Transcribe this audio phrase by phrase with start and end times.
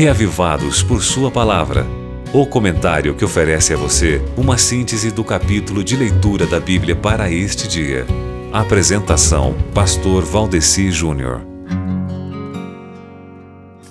[0.00, 1.86] Reavivados por Sua Palavra.
[2.32, 7.30] O comentário que oferece a você uma síntese do capítulo de leitura da Bíblia para
[7.30, 8.06] este dia.
[8.50, 11.49] Apresentação: Pastor Valdeci Júnior.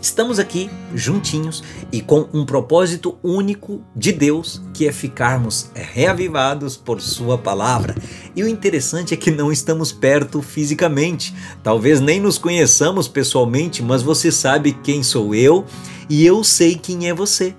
[0.00, 7.00] Estamos aqui juntinhos e com um propósito único de Deus, que é ficarmos reavivados por
[7.00, 7.96] Sua palavra.
[8.34, 14.00] E o interessante é que não estamos perto fisicamente, talvez nem nos conheçamos pessoalmente, mas
[14.00, 15.64] você sabe quem sou eu
[16.08, 17.54] e eu sei quem é você.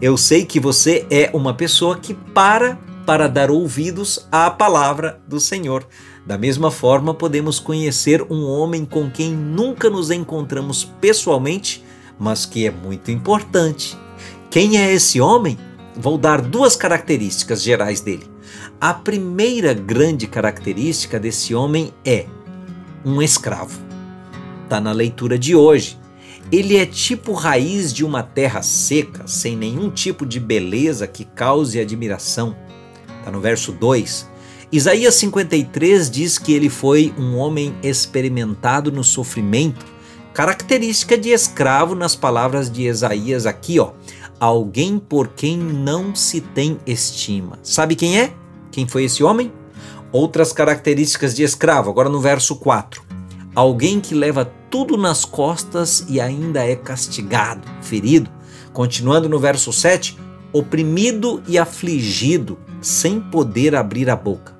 [0.00, 5.38] Eu sei que você é uma pessoa que para para dar ouvidos à palavra do
[5.38, 5.86] Senhor.
[6.26, 11.84] Da mesma forma, podemos conhecer um homem com quem nunca nos encontramos pessoalmente,
[12.18, 13.98] mas que é muito importante.
[14.50, 15.58] Quem é esse homem?
[15.94, 18.30] Vou dar duas características gerais dele.
[18.80, 22.26] A primeira grande característica desse homem é
[23.04, 23.78] um escravo.
[24.64, 25.98] Está na leitura de hoje.
[26.50, 31.78] Ele é tipo raiz de uma terra seca, sem nenhum tipo de beleza que cause
[31.78, 32.56] admiração.
[33.18, 34.33] Está no verso 2.
[34.74, 39.86] Isaías 53 diz que ele foi um homem experimentado no sofrimento,
[40.32, 43.92] característica de escravo nas palavras de Isaías aqui, ó.
[44.40, 47.56] Alguém por quem não se tem estima.
[47.62, 48.34] Sabe quem é?
[48.72, 49.52] Quem foi esse homem?
[50.10, 53.00] Outras características de escravo, agora no verso 4.
[53.54, 58.28] Alguém que leva tudo nas costas e ainda é castigado, ferido.
[58.72, 60.18] Continuando no verso 7,
[60.52, 64.53] oprimido e afligido, sem poder abrir a boca.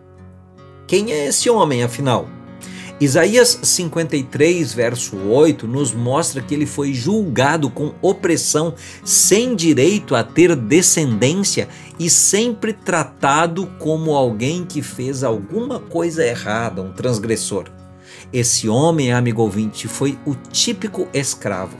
[0.87, 2.29] Quem é esse homem, afinal?
[3.01, 10.23] Isaías 53, verso 8, nos mostra que ele foi julgado com opressão, sem direito a
[10.23, 11.69] ter descendência
[11.99, 17.65] e sempre tratado como alguém que fez alguma coisa errada, um transgressor.
[18.33, 21.77] Esse homem, amigo ouvinte, foi o típico escravo.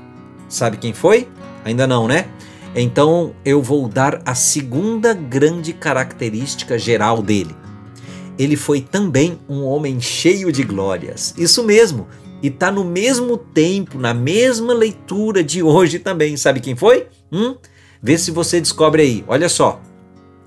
[0.49, 1.29] Sabe quem foi?
[1.65, 2.27] Ainda não, né?
[2.75, 7.55] Então eu vou dar a segunda grande característica geral dele.
[8.39, 11.35] Ele foi também um homem cheio de glórias.
[11.37, 12.09] Isso mesmo,
[12.43, 16.37] e está no mesmo tempo, na mesma leitura de hoje também.
[16.37, 17.07] Sabe quem foi?
[17.33, 17.57] Hum?
[18.03, 19.25] Vê se você descobre aí.
[19.27, 19.81] Olha só.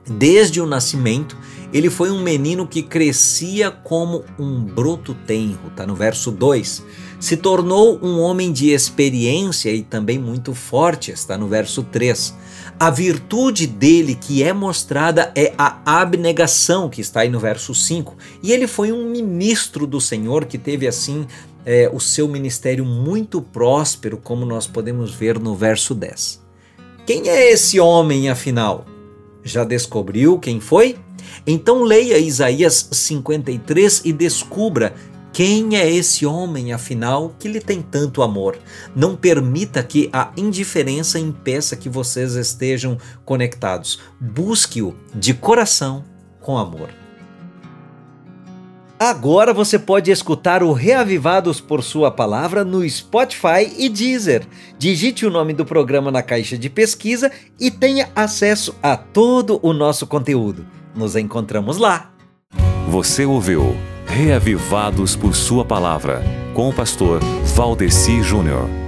[0.07, 1.35] Desde o nascimento,
[1.73, 6.83] ele foi um menino que crescia como um broto tenro, tá no verso 2
[7.19, 12.33] se tornou um homem de experiência e também muito forte, está no verso 3.
[12.79, 18.15] A virtude dele que é mostrada é a abnegação, que está aí no verso 5.
[18.43, 21.25] E ele foi um ministro do Senhor que teve assim
[21.65, 26.45] é, o seu ministério muito próspero, como nós podemos ver no verso 10.
[27.05, 28.85] Quem é esse homem, afinal?
[29.43, 30.97] Já descobriu quem foi?
[31.45, 34.93] Então leia Isaías 53 e descubra
[35.37, 38.57] quem é esse homem, afinal, que lhe tem tanto amor?
[38.95, 43.99] Não permita que a indiferença impeça que vocês estejam conectados.
[44.19, 46.03] Busque-o de coração
[46.41, 46.89] com amor.
[48.99, 54.43] Agora você pode escutar o Reavivados por Sua Palavra no Spotify e Deezer.
[54.79, 59.71] Digite o nome do programa na caixa de pesquisa e tenha acesso a todo o
[59.71, 60.65] nosso conteúdo.
[60.97, 62.11] Nos encontramos lá.
[62.89, 63.77] Você ouviu
[64.07, 66.23] Reavivados por Sua Palavra,
[66.55, 67.19] com o pastor
[67.55, 68.86] Valdeci Júnior.